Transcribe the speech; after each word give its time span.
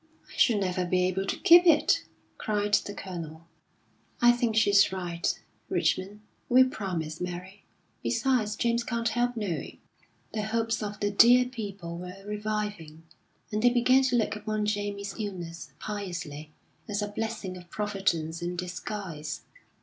"I 0.27 0.35
should 0.35 0.59
never 0.59 0.83
be 0.83 1.03
able 1.03 1.27
to 1.27 1.37
keep 1.39 1.63
it!" 1.67 2.05
cried 2.39 2.73
the 2.73 2.95
Colonel. 2.95 3.45
"I 4.19 4.31
think 4.31 4.55
she's 4.55 4.91
right, 4.91 5.31
Richmond. 5.69 6.21
We'll 6.49 6.69
promise, 6.69 7.21
Mary. 7.21 7.65
Besides, 8.01 8.55
James 8.55 8.83
can't 8.83 9.09
help 9.09 9.37
knowing." 9.37 9.77
The 10.33 10.41
hopes 10.41 10.81
of 10.81 10.99
the 11.01 11.11
dear 11.11 11.45
people 11.45 11.99
were 11.99 12.25
reviving, 12.25 13.03
and 13.51 13.61
they 13.61 13.69
began 13.69 14.01
to 14.05 14.15
look 14.15 14.35
upon 14.35 14.65
Jamie's 14.65 15.13
illness, 15.19 15.71
piously, 15.77 16.51
as 16.87 17.03
a 17.03 17.07
blessing 17.07 17.55
of 17.55 17.69
Providence 17.69 18.41
in 18.41 18.55
disguise. 18.55 19.41